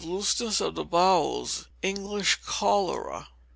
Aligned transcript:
Looseness 0.03 0.59
of 0.61 0.73
the 0.73 0.83
Bowels 0.83 1.67
(English 1.83 2.39
Cholera). 2.43 3.27